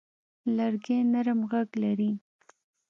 [0.55, 2.11] لرګی نرم غږ لري.